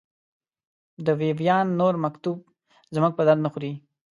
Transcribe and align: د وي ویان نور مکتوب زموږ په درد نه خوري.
د 1.05 1.07
وي 1.19 1.29
ویان 1.39 1.67
نور 1.79 1.93
مکتوب 2.05 2.37
زموږ 2.95 3.11
په 3.15 3.23
درد 3.27 3.39
نه 3.45 3.49
خوري. 3.53 3.71